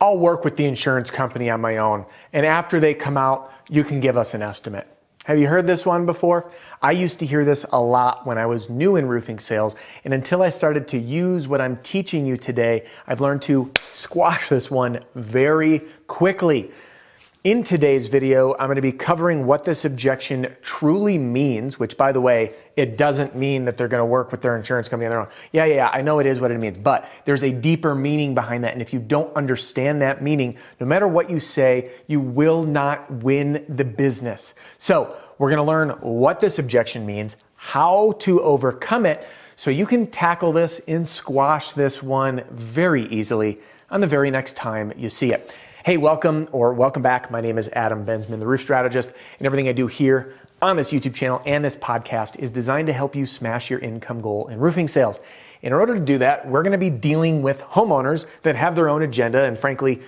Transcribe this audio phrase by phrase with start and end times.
[0.00, 2.06] I'll work with the insurance company on my own.
[2.32, 4.86] And after they come out, you can give us an estimate.
[5.24, 6.50] Have you heard this one before?
[6.80, 9.74] I used to hear this a lot when I was new in roofing sales.
[10.04, 14.48] And until I started to use what I'm teaching you today, I've learned to squash
[14.48, 16.70] this one very quickly.
[17.44, 22.10] In today's video, I'm going to be covering what this objection truly means, which, by
[22.10, 25.10] the way, it doesn't mean that they're going to work with their insurance company on
[25.10, 25.28] their own.
[25.52, 28.34] Yeah, yeah, yeah, I know it is what it means, but there's a deeper meaning
[28.34, 28.72] behind that.
[28.72, 33.08] And if you don't understand that meaning, no matter what you say, you will not
[33.08, 34.54] win the business.
[34.78, 39.86] So, we're going to learn what this objection means, how to overcome it, so you
[39.86, 45.08] can tackle this and squash this one very easily on the very next time you
[45.08, 45.54] see it.
[45.88, 47.30] Hey, welcome or welcome back.
[47.30, 50.92] My name is Adam Bensman, the roof strategist, and everything I do here on this
[50.92, 54.60] YouTube channel and this podcast is designed to help you smash your income goal in
[54.60, 55.18] roofing sales.
[55.62, 58.90] In order to do that, we're going to be dealing with homeowners that have their
[58.90, 60.02] own agenda and frankly,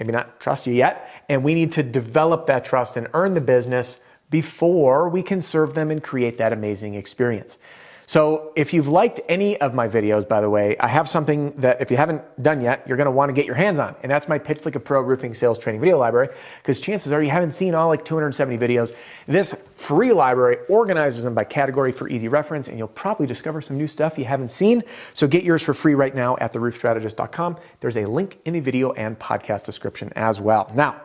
[0.00, 1.06] maybe not trust you yet.
[1.28, 3.98] And we need to develop that trust and earn the business
[4.30, 7.58] before we can serve them and create that amazing experience.
[8.06, 11.80] So if you've liked any of my videos, by the way, I have something that
[11.80, 13.94] if you haven't done yet, you're going to want to get your hands on.
[14.02, 16.28] And that's my Pitch Like a Pro Roofing Sales Training video library,
[16.58, 18.94] because chances are you haven't seen all like 270 videos.
[19.26, 23.78] This free library organizes them by category for easy reference, and you'll probably discover some
[23.78, 24.82] new stuff you haven't seen.
[25.14, 27.56] So get yours for free right now at theroofstrategist.com.
[27.80, 30.70] There's a link in the video and podcast description as well.
[30.74, 31.00] Now,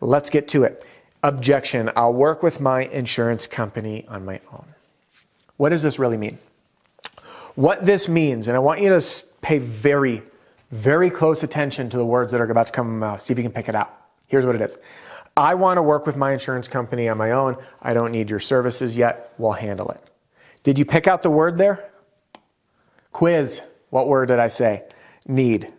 [0.00, 0.84] let's get to it.
[1.24, 1.90] Objection.
[1.96, 4.66] I'll work with my insurance company on my own.
[5.56, 6.38] What does this really mean?
[7.54, 10.22] What this means, and I want you to pay very,
[10.70, 13.52] very close attention to the words that are about to come see if you can
[13.52, 13.94] pick it out.
[14.26, 14.78] Here's what it is
[15.36, 17.56] I want to work with my insurance company on my own.
[17.80, 19.32] I don't need your services yet.
[19.38, 20.02] We'll handle it.
[20.62, 21.90] Did you pick out the word there?
[23.12, 23.62] Quiz.
[23.90, 24.82] What word did I say?
[25.26, 25.72] Need.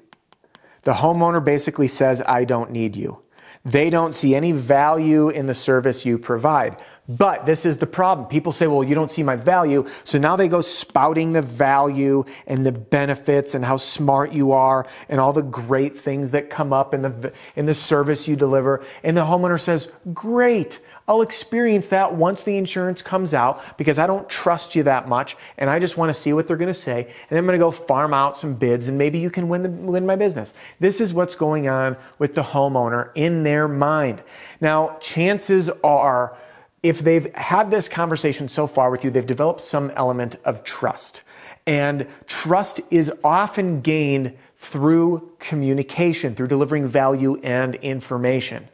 [0.83, 3.19] The homeowner basically says, I don't need you.
[3.65, 6.81] They don't see any value in the service you provide.
[7.09, 8.27] But this is the problem.
[8.27, 9.85] People say, well, you don't see my value.
[10.05, 14.87] So now they go spouting the value and the benefits and how smart you are
[15.09, 18.85] and all the great things that come up in the, in the service you deliver.
[19.03, 20.79] And the homeowner says, great.
[21.05, 25.35] I'll experience that once the insurance comes out because I don't trust you that much
[25.57, 27.09] and I just want to see what they're going to say.
[27.29, 29.69] And I'm going to go farm out some bids and maybe you can win, the,
[29.69, 30.53] win my business.
[30.79, 34.23] This is what's going on with the homeowner in their mind.
[34.61, 36.37] Now, chances are,
[36.83, 41.23] if they've had this conversation so far with you, they've developed some element of trust.
[41.65, 48.67] And trust is often gained through communication, through delivering value and information.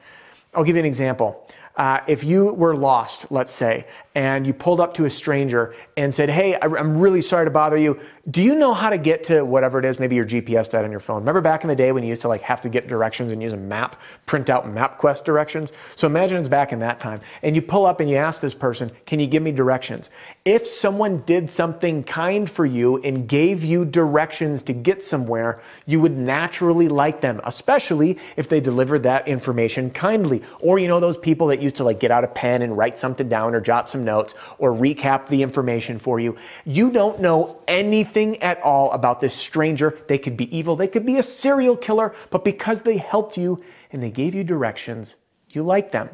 [0.56, 1.48] I'll give you an example.
[1.76, 6.14] Uh, if you were lost, let's say, and you pulled up to a stranger and
[6.14, 8.00] said, Hey, I'm really sorry to bother you.
[8.30, 9.98] Do you know how to get to whatever it is?
[9.98, 11.20] Maybe your GPS died on your phone.
[11.20, 13.42] Remember back in the day when you used to like have to get directions and
[13.42, 13.96] use a map,
[14.26, 15.72] print out MapQuest directions?
[15.96, 17.22] So imagine it's back in that time.
[17.44, 20.10] And you pull up and you ask this person, Can you give me directions?
[20.44, 26.02] If someone did something kind for you and gave you directions to get somewhere, you
[26.02, 30.44] would naturally like them, especially if they delivered that information kindly.
[30.60, 33.00] Or you know those people that used to like get out a pen and write
[33.00, 36.36] something down or jot some notes or recap the information for you.
[36.66, 39.98] You don't know anything at all about this stranger.
[40.08, 43.64] They could be evil, they could be a serial killer, but because they helped you
[43.92, 45.16] and they gave you directions,
[45.50, 46.10] you like them.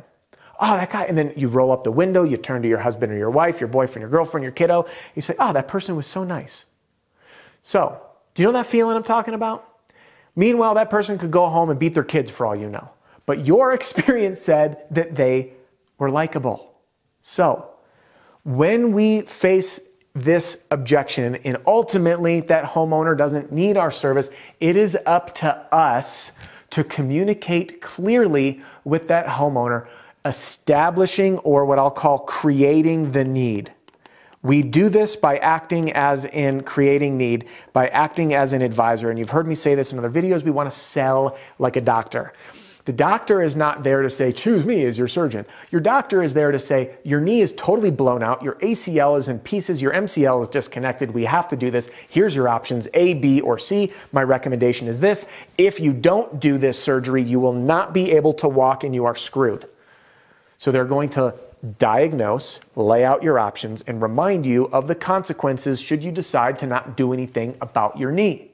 [0.60, 1.04] Oh, that guy.
[1.04, 3.60] And then you roll up the window, you turn to your husband or your wife,
[3.60, 4.88] your boyfriend, your girlfriend, your kiddo.
[5.14, 6.66] You say, Oh, that person was so nice.
[7.62, 8.02] So,
[8.34, 9.68] do you know that feeling I'm talking about?
[10.36, 12.90] Meanwhile, that person could go home and beat their kids for all you know.
[13.26, 15.54] But your experience said that they
[15.98, 16.74] were likable.
[17.22, 17.70] So,
[18.44, 19.80] when we face
[20.16, 24.30] this objection and ultimately that homeowner doesn't need our service,
[24.62, 26.32] it is up to us
[26.72, 29.88] to communicate clearly with that homeowner,
[30.24, 33.72] establishing or what I'll call creating the need.
[34.42, 39.10] We do this by acting as in creating need, by acting as an advisor.
[39.10, 40.44] And you've heard me say this in other videos.
[40.44, 42.32] We want to sell like a doctor.
[42.86, 45.48] The doctor is not there to say, choose me as your surgeon.
[45.72, 49.28] Your doctor is there to say, your knee is totally blown out, your ACL is
[49.28, 51.12] in pieces, your MCL is disconnected.
[51.12, 51.90] We have to do this.
[52.10, 53.92] Here's your options A, B, or C.
[54.12, 55.26] My recommendation is this.
[55.58, 59.06] If you don't do this surgery, you will not be able to walk and you
[59.06, 59.68] are screwed.
[60.60, 61.34] So they're going to
[61.80, 66.68] diagnose, lay out your options, and remind you of the consequences should you decide to
[66.68, 68.52] not do anything about your knee.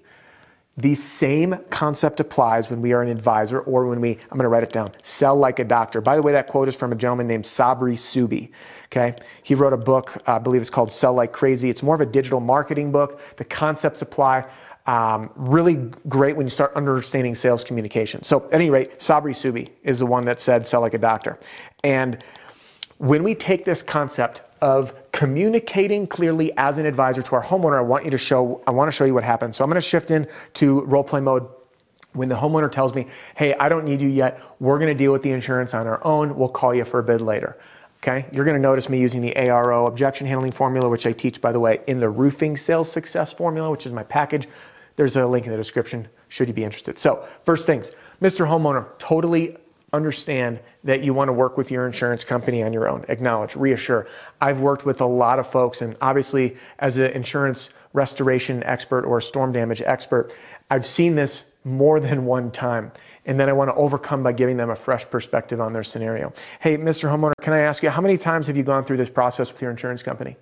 [0.78, 4.48] The same concept applies when we are an advisor or when we, I'm going to
[4.48, 6.00] write it down, sell like a doctor.
[6.00, 8.52] By the way, that quote is from a gentleman named Sabri Suby.
[8.86, 9.16] Okay.
[9.44, 11.70] He wrote a book, I believe it's called Sell Like Crazy.
[11.70, 13.20] It's more of a digital marketing book.
[13.36, 14.46] The concepts apply.
[14.88, 15.76] Um, really
[16.10, 18.24] great when you start understanding sales communication.
[18.24, 21.38] So, at any rate, Sabri Suby is the one that said sell like a doctor.
[21.84, 22.24] And
[22.98, 27.82] when we take this concept of communicating clearly as an advisor to our homeowner, I
[27.82, 29.58] want you to show, I want to show you what happens.
[29.58, 31.48] So I'm going to shift into role play mode.
[32.14, 35.14] When the homeowner tells me, hey, I don't need you yet, we're going to deal
[35.14, 37.58] with the insurance on our own, we'll call you for a bid later.
[38.04, 41.40] Okay, you're going to notice me using the ARO objection handling formula, which I teach,
[41.40, 44.50] by the way, in the roofing sales success formula, which is my package.
[44.96, 46.98] There's a link in the description should you be interested.
[46.98, 47.92] So, first things,
[48.22, 48.48] Mr.
[48.48, 49.56] Homeowner, totally
[49.94, 53.06] understand that you want to work with your insurance company on your own.
[53.10, 54.08] Acknowledge, reassure.
[54.40, 59.20] I've worked with a lot of folks, and obviously, as an insurance restoration expert or
[59.20, 60.34] storm damage expert,
[60.70, 62.92] I've seen this more than one time.
[63.26, 66.34] And then I want to overcome by giving them a fresh perspective on their scenario.
[66.60, 67.08] Hey, Mr.
[67.08, 69.62] Homeowner, can I ask you, how many times have you gone through this process with
[69.62, 70.38] your insurance company?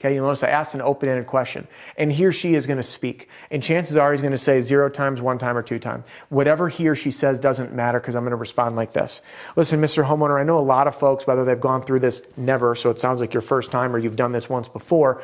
[0.00, 1.68] Okay, you'll notice I asked an open ended question.
[1.98, 3.28] And he or she is going to speak.
[3.50, 6.06] And chances are he's going to say zero times, one time, or two times.
[6.30, 9.20] Whatever he or she says doesn't matter because I'm going to respond like this.
[9.56, 10.02] Listen, Mr.
[10.02, 12.98] Homeowner, I know a lot of folks, whether they've gone through this never, so it
[12.98, 15.22] sounds like your first time or you've done this once before.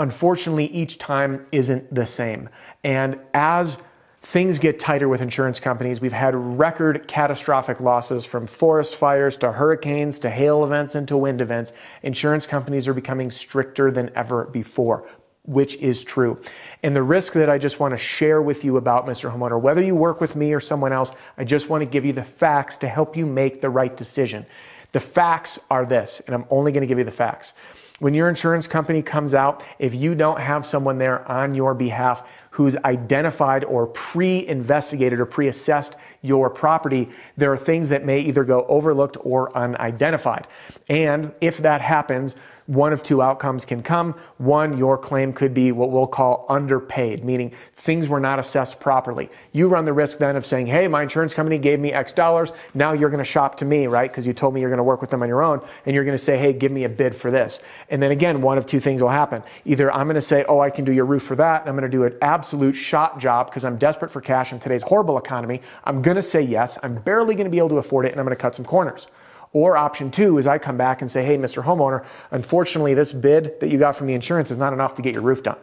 [0.00, 2.48] Unfortunately, each time isn't the same.
[2.82, 3.78] And as
[4.22, 6.00] things get tighter with insurance companies.
[6.00, 11.16] We've had record catastrophic losses from forest fires to hurricanes to hail events and to
[11.16, 11.72] wind events.
[12.02, 15.08] Insurance companies are becoming stricter than ever before.
[15.44, 16.38] Which is true.
[16.82, 19.34] And the risk that I just want to share with you about, Mr.
[19.34, 22.12] Homeowner, whether you work with me or someone else, I just want to give you
[22.12, 24.44] the facts to help you make the right decision.
[24.92, 27.54] The facts are this, and I'm only going to give you the facts.
[27.98, 32.28] When your insurance company comes out, if you don't have someone there on your behalf
[32.58, 38.18] who's identified or pre investigated or pre assessed your property, there are things that may
[38.18, 40.44] either go overlooked or unidentified.
[40.88, 42.34] And if that happens,
[42.68, 44.14] one of two outcomes can come.
[44.36, 49.30] One, your claim could be what we'll call underpaid, meaning things were not assessed properly.
[49.52, 52.52] You run the risk then of saying, hey, my insurance company gave me X dollars.
[52.74, 54.10] Now you're going to shop to me, right?
[54.10, 55.66] Because you told me you're going to work with them on your own.
[55.86, 57.60] And you're going to say, hey, give me a bid for this.
[57.88, 59.42] And then again, one of two things will happen.
[59.64, 61.62] Either I'm going to say, oh, I can do your roof for that.
[61.62, 64.58] And I'm going to do an absolute shot job because I'm desperate for cash in
[64.58, 65.60] today's horrible economy.
[65.84, 66.78] I'm going to say yes.
[66.82, 68.12] I'm barely going to be able to afford it.
[68.12, 69.06] And I'm going to cut some corners.
[69.52, 71.62] Or option two is I come back and say, hey, Mr.
[71.62, 75.12] Homeowner, unfortunately, this bid that you got from the insurance is not enough to get
[75.12, 75.58] your roof done.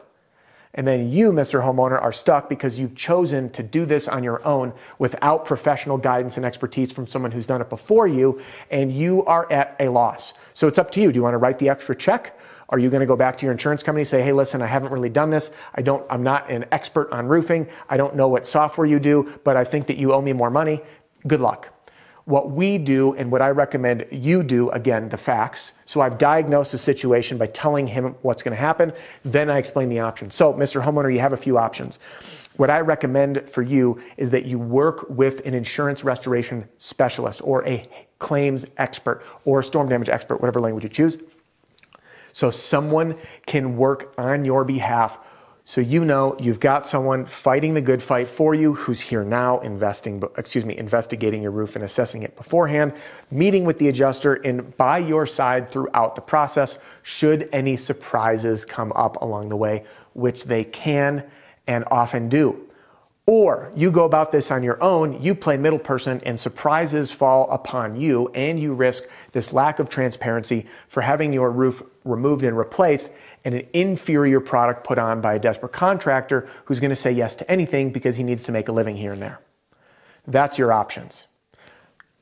[0.75, 1.63] And then you, Mr.
[1.63, 6.37] Homeowner, are stuck because you've chosen to do this on your own without professional guidance
[6.37, 8.39] and expertise from someone who's done it before you,
[8.69, 10.35] and you are at a loss.
[10.54, 11.11] So it's up to you.
[11.11, 12.37] Do you want to write the extra check?
[12.69, 14.68] Are you going to go back to your insurance company and say, hey, listen, I
[14.68, 15.52] haven't really done this.
[15.76, 17.68] I don't, I'm not an expert on roofing.
[17.90, 20.50] I don't know what software you do, but I think that you owe me more
[20.50, 20.81] money.
[21.28, 21.69] Good luck.
[22.26, 25.74] What we do and what I recommend you do, again, the facts.
[25.86, 28.94] So I've diagnosed the situation by telling him what's going to happen.
[29.24, 30.34] Then I explain the options.
[30.34, 30.84] So, Mr.
[30.84, 32.00] Homeowner, you have a few options.
[32.57, 37.64] What I recommend for you is that you work with an insurance restoration specialist or
[37.68, 41.19] a claims expert or a storm damage expert, whatever language you choose.
[42.35, 43.15] So someone
[43.45, 45.19] can work on your behalf
[45.63, 49.59] so you know you've got someone fighting the good fight for you who's here now
[49.61, 52.92] investing, excuse me, investigating your roof and assessing it beforehand,
[53.31, 58.92] meeting with the adjuster and by your side throughout the process should any surprises come
[58.97, 61.23] up along the way, which they can
[61.68, 62.65] and often do.
[63.27, 67.49] Or you go about this on your own, you play middle person, and surprises fall
[67.49, 72.55] upon you, and you risk this lack of transparency for having your roof removed and
[72.55, 73.09] replaced
[73.44, 77.35] and an inferior product put on by a desperate contractor who's going to say yes
[77.35, 79.39] to anything because he needs to make a living here and there.
[80.27, 81.25] That's your options.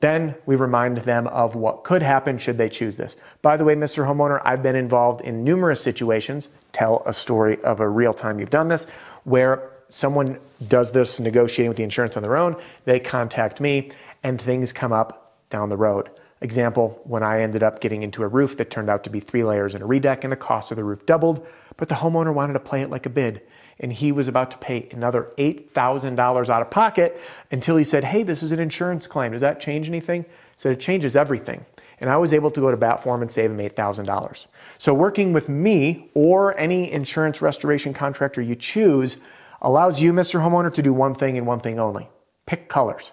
[0.00, 3.16] Then we remind them of what could happen should they choose this.
[3.42, 4.06] By the way, Mr.
[4.06, 6.48] Homeowner, I've been involved in numerous situations.
[6.72, 8.86] Tell a story of a real time you've done this
[9.24, 12.56] where someone does this negotiating with the insurance on their own.
[12.84, 13.92] They contact me
[14.24, 16.10] and things come up down the road.
[16.40, 19.44] Example, when I ended up getting into a roof that turned out to be three
[19.44, 21.46] layers and a redeck and the cost of the roof doubled,
[21.76, 23.42] but the homeowner wanted to play it like a bid
[23.78, 27.20] and he was about to pay another $8,000 out of pocket
[27.52, 29.30] until he said, Hey, this is an insurance claim.
[29.30, 30.24] Does that change anything?
[30.56, 31.64] Said, It changes everything.
[32.00, 34.46] And I was able to go to bat for him and save him $8,000.
[34.78, 39.16] So, working with me or any insurance restoration contractor you choose
[39.64, 40.40] allows you, Mr.
[40.40, 42.08] Homeowner, to do one thing and one thing only
[42.46, 43.10] pick colors.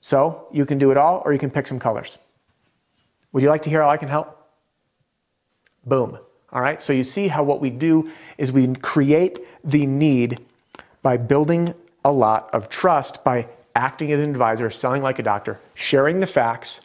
[0.00, 2.18] So, you can do it all or you can pick some colors.
[3.32, 4.46] Would you like to hear how I can help?
[5.86, 6.18] Boom.
[6.52, 10.38] All right, so you see how what we do is we create the need
[11.02, 15.58] by building a lot of trust by acting as an advisor, selling like a doctor,
[15.74, 16.80] sharing the facts,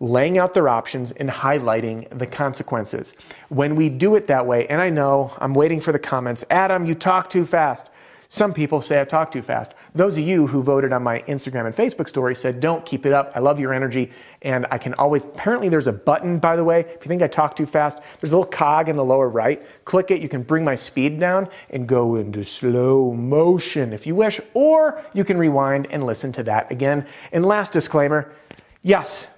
[0.00, 3.14] laying out their options, and highlighting the consequences.
[3.50, 6.84] When we do it that way, and I know I'm waiting for the comments Adam,
[6.86, 7.90] you talk too fast.
[8.34, 9.76] Some people say I talk too fast.
[9.94, 13.12] Those of you who voted on my Instagram and Facebook story said, don't keep it
[13.12, 13.30] up.
[13.36, 14.10] I love your energy.
[14.42, 16.80] And I can always, apparently, there's a button, by the way.
[16.80, 19.64] If you think I talk too fast, there's a little cog in the lower right.
[19.84, 20.20] Click it.
[20.20, 25.00] You can bring my speed down and go into slow motion if you wish, or
[25.12, 27.06] you can rewind and listen to that again.
[27.30, 28.32] And last disclaimer
[28.82, 29.28] yes,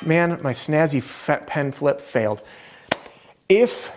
[0.00, 2.42] man, my snazzy pen flip failed.
[3.50, 3.92] If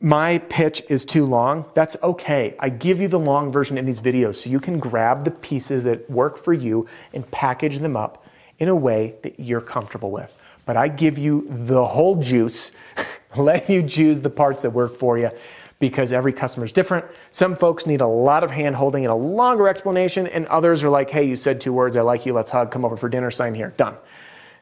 [0.00, 2.54] my pitch is too long, that's okay.
[2.58, 5.84] I give you the long version in these videos so you can grab the pieces
[5.84, 8.24] that work for you and package them up
[8.58, 10.32] in a way that you're comfortable with.
[10.66, 12.72] But I give you the whole juice,
[13.36, 15.30] let you choose the parts that work for you
[15.78, 17.04] because every customer is different.
[17.30, 20.88] Some folks need a lot of hand holding and a longer explanation, and others are
[20.88, 23.30] like, hey, you said two words, I like you, let's hug, come over for dinner,
[23.30, 23.94] sign here, done.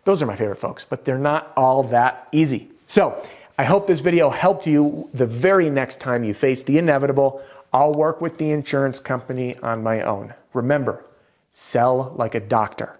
[0.05, 2.69] Those are my favorite folks, but they're not all that easy.
[2.87, 3.25] So,
[3.57, 7.41] I hope this video helped you the very next time you face the inevitable.
[7.73, 10.35] I'll work with the insurance company on my own.
[10.55, 11.05] Remember,
[11.53, 12.99] sell like a doctor.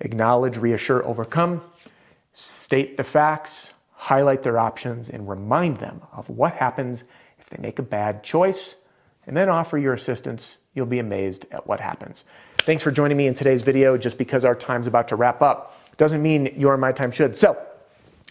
[0.00, 1.62] Acknowledge, reassure, overcome.
[2.34, 7.04] State the facts, highlight their options, and remind them of what happens
[7.38, 8.76] if they make a bad choice,
[9.26, 10.58] and then offer your assistance.
[10.74, 12.26] You'll be amazed at what happens.
[12.58, 13.96] Thanks for joining me in today's video.
[13.96, 17.34] Just because our time's about to wrap up doesn't mean your and my time should.
[17.34, 17.65] So,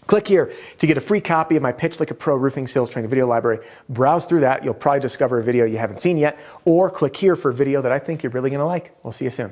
[0.08, 2.90] Click here to get a free copy of my Pitch Like a Pro Roofing Sales
[2.90, 3.66] Training video library.
[3.90, 4.64] Browse through that.
[4.64, 7.82] You'll probably discover a video you haven't seen yet, or click here for a video
[7.82, 8.96] that I think you're really going to like.
[9.04, 9.52] We'll see you soon.